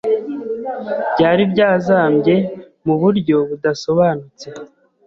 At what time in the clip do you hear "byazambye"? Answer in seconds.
1.51-2.35